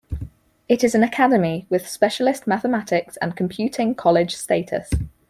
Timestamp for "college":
3.93-4.35